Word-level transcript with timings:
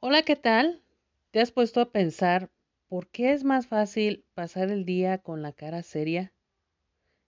Hola, 0.00 0.22
¿qué 0.22 0.36
tal? 0.36 0.82
¿Te 1.30 1.40
has 1.40 1.50
puesto 1.52 1.80
a 1.80 1.90
pensar 1.90 2.50
por 2.86 3.08
qué 3.08 3.32
es 3.32 3.44
más 3.44 3.66
fácil 3.66 4.26
pasar 4.34 4.70
el 4.70 4.84
día 4.84 5.18
con 5.18 5.40
la 5.40 5.52
cara 5.52 5.82
seria 5.82 6.34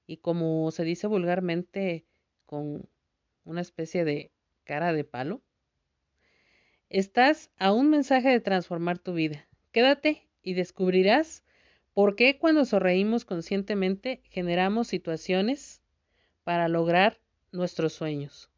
y 0.07 0.19
como 0.19 0.71
se 0.71 0.85
dice 0.85 1.07
vulgarmente 1.07 2.05
con 2.45 2.87
una 3.45 3.63
especie 3.63 4.05
de 4.05 4.33
cara 4.65 4.93
de 4.93 5.03
palo? 5.05 5.43
Estás 6.91 7.51
a 7.57 7.73
un 7.73 7.89
mensaje 7.89 8.29
de 8.29 8.41
transformar 8.41 8.99
tu 8.99 9.15
vida. 9.15 9.49
Quédate 9.73 10.29
y 10.43 10.53
descubrirás 10.53 11.45
por 11.95 12.17
qué 12.17 12.39
cuando 12.39 12.67
sonreímos 12.67 13.25
conscientemente 13.25 14.21
generamos 14.25 14.89
situaciones 14.89 15.81
para 16.45 16.69
lograr 16.69 17.19
nuestros 17.51 17.95
sueños. 17.95 18.51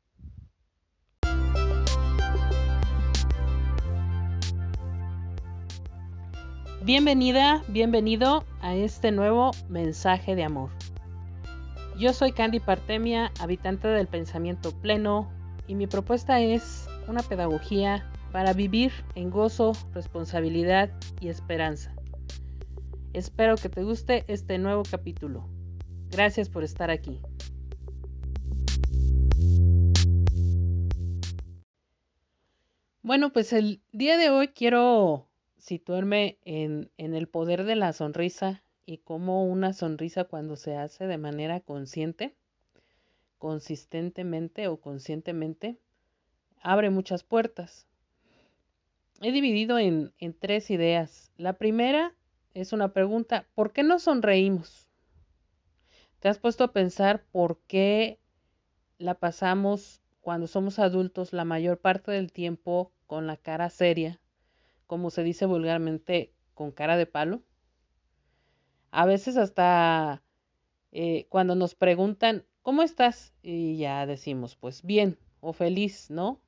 Bienvenida, 6.83 7.63
bienvenido 7.69 8.43
a 8.63 8.75
este 8.75 9.13
nuevo 9.13 9.51
mensaje 9.69 10.35
de 10.35 10.45
amor. 10.45 10.71
Yo 11.99 12.15
soy 12.15 12.33
Candy 12.33 12.59
Partemia, 12.59 13.33
habitante 13.39 13.87
del 13.87 14.07
pensamiento 14.07 14.73
pleno, 14.81 15.31
y 15.67 15.75
mi 15.75 15.87
propuesta 15.87 16.41
es 16.41 16.89
una 17.07 17.23
pedagogía 17.23 18.11
para 18.33 18.55
vivir 18.55 18.93
en 19.15 19.29
gozo, 19.29 19.73
responsabilidad 19.93 20.91
y 21.21 21.29
esperanza. 21.29 21.95
Espero 23.13 23.57
que 23.57 23.69
te 23.69 23.83
guste 23.83 24.25
este 24.27 24.57
nuevo 24.57 24.83
capítulo. 24.91 25.47
Gracias 26.09 26.49
por 26.49 26.65
estar 26.65 26.91
aquí. 26.91 27.21
Bueno, 33.03 33.35
pues 33.35 33.53
el 33.53 33.83
día 33.93 34.17
de 34.17 34.31
hoy 34.31 34.49
quiero 34.49 35.30
situarme 35.61 36.39
en, 36.45 36.91
en 36.97 37.15
el 37.15 37.29
poder 37.29 37.65
de 37.65 37.77
la 37.77 37.93
sonrisa 37.93 38.63
y 38.87 38.99
cómo 38.99 39.45
una 39.45 39.73
sonrisa 39.73 40.25
cuando 40.25 40.57
se 40.57 40.77
hace 40.77 41.07
de 41.07 41.19
manera 41.19 41.61
consciente, 41.61 42.35
consistentemente 43.39 44.69
o 44.69 44.81
conscientemente, 44.81 45.79
abre 46.61 46.91
muchas 46.91 47.23
puertas. 47.23 47.87
He 49.21 49.33
dividido 49.33 49.79
en, 49.79 50.13
en 50.19 50.35
tres 50.35 50.71
ideas. 50.71 51.31
La 51.37 51.53
primera 51.55 52.15
es 52.55 52.73
una 52.73 52.93
pregunta, 52.93 53.47
¿por 53.55 53.73
qué 53.73 53.83
no 53.83 53.99
sonreímos? 53.99 54.89
¿Te 56.21 56.29
has 56.29 56.39
puesto 56.39 56.65
a 56.65 56.73
pensar 56.73 57.25
por 57.31 57.61
qué 57.67 58.19
la 58.99 59.15
pasamos 59.15 60.01
cuando 60.21 60.47
somos 60.47 60.79
adultos 60.79 61.33
la 61.33 61.45
mayor 61.45 61.79
parte 61.79 62.11
del 62.11 62.33
tiempo 62.33 62.93
con 63.07 63.27
la 63.27 63.37
cara 63.37 63.71
seria, 63.71 64.21
como 64.91 65.11
se 65.11 65.23
dice 65.23 65.47
vulgarmente, 65.47 66.33
con 66.53 66.73
cara 66.73 66.97
de 66.97 67.07
palo. 67.07 67.45
A 68.91 69.07
veces 69.07 69.37
hasta 69.37 70.21
eh, 70.91 71.27
cuando 71.29 71.55
nos 71.55 71.77
preguntan, 71.77 72.45
¿cómo 72.63 72.83
estás? 72.83 73.33
Y 73.41 73.79
ya 73.79 74.05
decimos, 74.05 74.57
pues 74.57 74.83
bien 74.83 75.17
o 75.39 75.53
feliz, 75.53 76.11
¿no? 76.11 76.41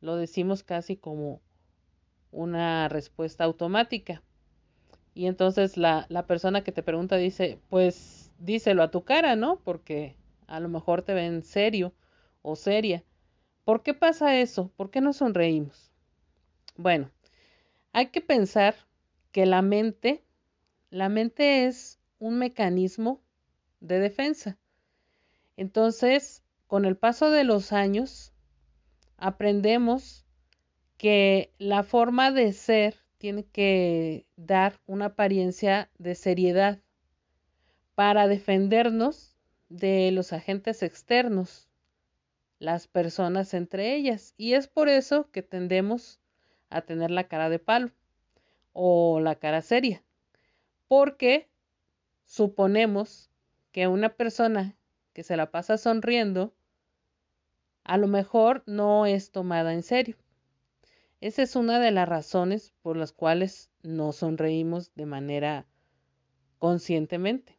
Lo 0.00 0.14
decimos 0.14 0.62
casi 0.62 0.96
como 0.96 1.40
una 2.30 2.88
respuesta 2.88 3.42
automática. 3.42 4.22
Y 5.12 5.26
entonces 5.26 5.76
la, 5.76 6.06
la 6.08 6.28
persona 6.28 6.62
que 6.62 6.70
te 6.70 6.84
pregunta 6.84 7.16
dice, 7.16 7.58
pues 7.68 8.30
díselo 8.38 8.84
a 8.84 8.92
tu 8.92 9.02
cara, 9.02 9.34
¿no? 9.34 9.58
Porque 9.64 10.14
a 10.46 10.60
lo 10.60 10.68
mejor 10.68 11.02
te 11.02 11.14
ven 11.14 11.42
serio 11.42 11.92
o 12.42 12.54
seria. 12.54 13.02
¿Por 13.64 13.82
qué 13.82 13.92
pasa 13.92 14.38
eso? 14.38 14.70
¿Por 14.76 14.92
qué 14.92 15.00
no 15.00 15.12
sonreímos? 15.12 15.90
Bueno, 16.76 17.10
hay 17.92 18.06
que 18.06 18.20
pensar 18.20 18.74
que 19.32 19.46
la 19.46 19.62
mente, 19.62 20.24
la 20.90 21.08
mente 21.08 21.66
es 21.66 21.98
un 22.18 22.38
mecanismo 22.38 23.22
de 23.80 23.98
defensa. 23.98 24.58
Entonces, 25.56 26.42
con 26.66 26.84
el 26.84 26.96
paso 26.96 27.30
de 27.30 27.44
los 27.44 27.72
años, 27.72 28.32
aprendemos 29.18 30.24
que 30.96 31.52
la 31.58 31.82
forma 31.82 32.30
de 32.30 32.52
ser 32.52 32.96
tiene 33.18 33.44
que 33.44 34.26
dar 34.36 34.80
una 34.86 35.06
apariencia 35.06 35.90
de 35.98 36.14
seriedad 36.14 36.80
para 37.94 38.26
defendernos 38.26 39.36
de 39.68 40.10
los 40.12 40.32
agentes 40.32 40.82
externos, 40.82 41.68
las 42.58 42.86
personas 42.88 43.54
entre 43.54 43.94
ellas. 43.94 44.34
Y 44.36 44.54
es 44.54 44.66
por 44.66 44.88
eso 44.88 45.30
que 45.30 45.42
tendemos 45.42 46.21
a 46.72 46.82
tener 46.82 47.10
la 47.10 47.28
cara 47.28 47.48
de 47.48 47.58
palo 47.58 47.90
o 48.72 49.20
la 49.20 49.36
cara 49.36 49.62
seria. 49.62 50.02
Porque 50.88 51.48
suponemos 52.24 53.30
que 53.72 53.88
una 53.88 54.10
persona 54.10 54.76
que 55.12 55.22
se 55.22 55.36
la 55.36 55.50
pasa 55.50 55.78
sonriendo 55.78 56.54
a 57.84 57.96
lo 57.96 58.06
mejor 58.06 58.62
no 58.66 59.06
es 59.06 59.32
tomada 59.32 59.72
en 59.72 59.82
serio. 59.82 60.16
Esa 61.20 61.42
es 61.42 61.56
una 61.56 61.78
de 61.78 61.90
las 61.90 62.08
razones 62.08 62.72
por 62.82 62.96
las 62.96 63.12
cuales 63.12 63.70
no 63.82 64.12
sonreímos 64.12 64.94
de 64.94 65.06
manera 65.06 65.66
conscientemente. 66.58 67.58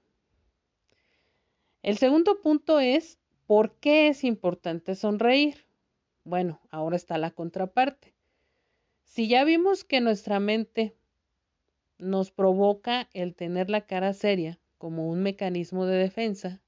El 1.82 1.98
segundo 1.98 2.42
punto 2.42 2.80
es 2.80 3.20
¿por 3.48 3.76
qué 3.76 4.08
es 4.08 4.24
importante 4.24 4.96
sonreír? 4.96 5.66
Bueno, 6.24 6.62
ahora 6.72 6.96
está 6.96 7.18
la 7.18 7.32
contraparte. 7.32 8.13
Si 9.14 9.28
ya 9.28 9.44
vimos 9.44 9.84
que 9.84 10.02
nuestra 10.02 10.40
mente 10.40 10.96
nos 12.00 12.32
provoca 12.32 13.10
el 13.14 13.36
tener 13.36 13.70
la 13.70 13.86
cara 13.86 14.12
seria 14.12 14.60
como 14.80 15.08
un 15.08 15.22
mecanismo 15.22 15.86
de 15.86 15.98
defensa, 15.98 16.64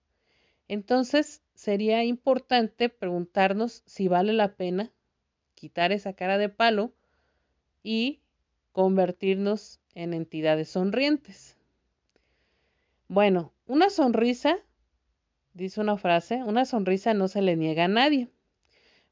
entonces 0.67 1.41
sería 1.55 2.03
importante 2.03 2.89
preguntarnos 2.89 3.81
si 3.87 4.07
vale 4.07 4.31
la 4.31 4.53
pena 4.53 4.91
quitar 5.55 5.91
esa 5.91 6.13
cara 6.13 6.37
de 6.37 6.49
palo 6.49 6.93
y 7.81 8.21
convertirnos 8.73 9.79
en 9.95 10.13
entidades 10.13 10.69
sonrientes. 10.69 11.57
Bueno, 13.07 13.53
una 13.65 13.89
sonrisa, 13.89 14.59
dice 15.55 15.81
una 15.81 15.97
frase, 15.97 16.43
una 16.43 16.65
sonrisa 16.65 17.15
no 17.15 17.27
se 17.27 17.41
le 17.41 17.55
niega 17.55 17.85
a 17.85 17.87
nadie. 17.87 18.29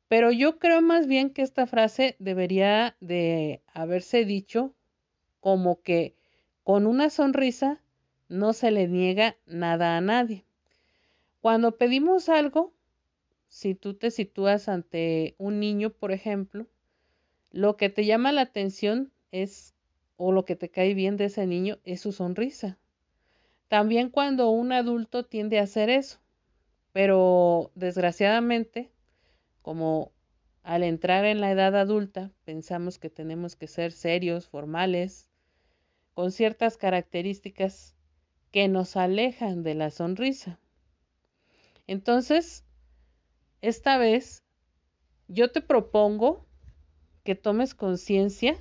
Pero 0.07 0.31
yo 0.31 0.59
creo 0.59 0.81
más 0.81 1.07
bien 1.07 1.29
que 1.29 1.41
esta 1.41 1.65
frase 1.65 2.15
debería 2.19 2.95
de 2.99 3.61
haberse 3.73 4.25
dicho 4.25 4.73
como 5.39 5.81
que 5.81 6.15
con 6.63 6.87
una 6.87 7.09
sonrisa 7.09 7.81
no 8.29 8.53
se 8.53 8.71
le 8.71 8.87
niega 8.87 9.35
nada 9.45 9.97
a 9.97 10.01
nadie. 10.01 10.45
Cuando 11.41 11.77
pedimos 11.77 12.29
algo, 12.29 12.73
si 13.49 13.75
tú 13.75 13.93
te 13.93 14.11
sitúas 14.11 14.69
ante 14.69 15.35
un 15.37 15.59
niño, 15.59 15.91
por 15.91 16.11
ejemplo, 16.11 16.67
lo 17.51 17.77
que 17.77 17.89
te 17.89 18.05
llama 18.05 18.31
la 18.31 18.41
atención 18.41 19.11
es, 19.31 19.75
o 20.17 20.31
lo 20.31 20.45
que 20.45 20.55
te 20.55 20.69
cae 20.69 20.93
bien 20.93 21.17
de 21.17 21.25
ese 21.25 21.45
niño, 21.45 21.79
es 21.83 22.01
su 22.01 22.13
sonrisa. 22.13 22.77
También 23.67 24.09
cuando 24.09 24.49
un 24.49 24.71
adulto 24.71 25.25
tiende 25.25 25.59
a 25.59 25.63
hacer 25.63 25.89
eso, 25.89 26.19
pero 26.93 27.71
desgraciadamente 27.75 28.89
como 29.63 30.11
al 30.61 30.83
entrar 30.83 31.25
en 31.25 31.41
la 31.41 31.49
edad 31.51 31.75
adulta 31.75 32.31
pensamos 32.43 32.99
que 32.99 33.09
tenemos 33.09 33.55
que 33.55 33.67
ser 33.67 33.91
serios, 33.91 34.47
formales, 34.47 35.27
con 36.13 36.31
ciertas 36.31 36.77
características 36.77 37.95
que 38.51 38.67
nos 38.67 38.95
alejan 38.95 39.63
de 39.63 39.73
la 39.73 39.89
sonrisa. 39.89 40.59
Entonces, 41.87 42.63
esta 43.61 43.97
vez 43.97 44.43
yo 45.27 45.51
te 45.51 45.61
propongo 45.61 46.45
que 47.23 47.33
tomes 47.33 47.73
conciencia 47.73 48.55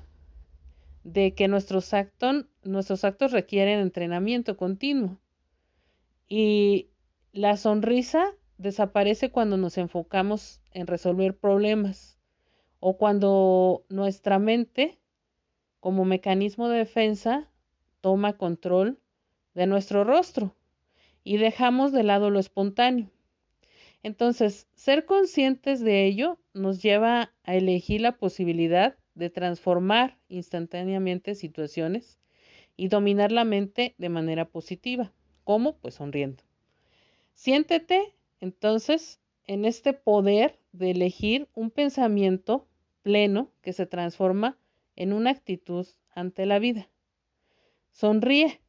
de 1.04 1.34
que 1.34 1.48
nuestros, 1.48 1.92
actos, 1.92 2.46
nuestros 2.62 3.04
actos 3.04 3.32
requieren 3.32 3.80
entrenamiento 3.80 4.56
continuo 4.56 5.20
y 6.28 6.88
la 7.32 7.56
sonrisa 7.56 8.34
desaparece 8.56 9.30
cuando 9.30 9.56
nos 9.56 9.76
enfocamos 9.76 10.61
en 10.74 10.86
resolver 10.86 11.36
problemas 11.36 12.18
o 12.80 12.96
cuando 12.96 13.84
nuestra 13.88 14.38
mente, 14.38 14.98
como 15.80 16.04
mecanismo 16.04 16.68
de 16.68 16.78
defensa, 16.78 17.48
toma 18.00 18.36
control 18.36 18.98
de 19.54 19.66
nuestro 19.66 20.04
rostro 20.04 20.54
y 21.24 21.36
dejamos 21.36 21.92
de 21.92 22.02
lado 22.02 22.30
lo 22.30 22.40
espontáneo. 22.40 23.10
Entonces, 24.02 24.66
ser 24.74 25.04
conscientes 25.06 25.80
de 25.80 26.06
ello 26.06 26.38
nos 26.54 26.82
lleva 26.82 27.32
a 27.44 27.54
elegir 27.54 28.00
la 28.00 28.16
posibilidad 28.16 28.96
de 29.14 29.30
transformar 29.30 30.18
instantáneamente 30.28 31.34
situaciones 31.34 32.18
y 32.76 32.88
dominar 32.88 33.30
la 33.30 33.44
mente 33.44 33.94
de 33.98 34.08
manera 34.08 34.46
positiva. 34.46 35.12
¿Cómo? 35.44 35.76
Pues 35.76 35.94
sonriendo. 35.94 36.42
Siéntete 37.34 38.14
entonces 38.40 39.20
en 39.46 39.64
este 39.64 39.92
poder 39.92 40.58
de 40.72 40.90
elegir 40.90 41.48
un 41.54 41.70
pensamiento 41.70 42.66
pleno 43.02 43.50
que 43.62 43.72
se 43.72 43.86
transforma 43.86 44.56
en 44.96 45.12
una 45.12 45.30
actitud 45.30 45.86
ante 46.14 46.46
la 46.46 46.58
vida. 46.58 46.88
Sonríe. 47.90 48.60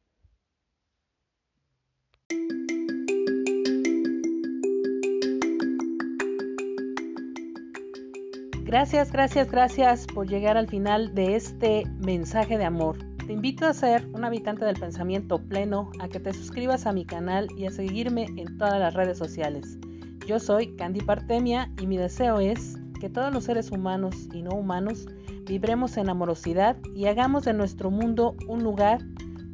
Gracias, 8.64 9.12
gracias, 9.12 9.50
gracias 9.50 10.06
por 10.06 10.26
llegar 10.26 10.56
al 10.56 10.68
final 10.68 11.14
de 11.14 11.36
este 11.36 11.84
mensaje 12.00 12.58
de 12.58 12.64
amor. 12.64 12.98
Te 13.24 13.32
invito 13.32 13.66
a 13.66 13.72
ser 13.72 14.04
un 14.12 14.24
habitante 14.24 14.64
del 14.64 14.78
pensamiento 14.78 15.38
pleno, 15.38 15.90
a 16.00 16.08
que 16.08 16.18
te 16.18 16.32
suscribas 16.32 16.84
a 16.84 16.92
mi 16.92 17.06
canal 17.06 17.46
y 17.56 17.66
a 17.66 17.70
seguirme 17.70 18.24
en 18.36 18.58
todas 18.58 18.78
las 18.80 18.92
redes 18.92 19.16
sociales. 19.16 19.78
Yo 20.26 20.40
soy 20.40 20.74
Candy 20.76 21.02
Partemia 21.02 21.70
y 21.80 21.86
mi 21.86 21.98
deseo 21.98 22.40
es 22.40 22.78
que 22.98 23.10
todos 23.10 23.32
los 23.32 23.44
seres 23.44 23.70
humanos 23.70 24.28
y 24.32 24.42
no 24.42 24.52
humanos 24.52 25.06
vibremos 25.44 25.98
en 25.98 26.08
amorosidad 26.08 26.78
y 26.94 27.06
hagamos 27.06 27.44
de 27.44 27.52
nuestro 27.52 27.90
mundo 27.90 28.34
un 28.48 28.64
lugar 28.64 29.00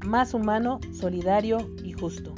más 0.07 0.33
humano, 0.33 0.79
solidario 0.93 1.59
y 1.83 1.93
justo. 1.93 2.35